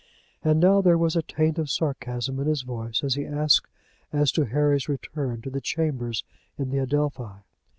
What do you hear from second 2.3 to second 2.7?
in his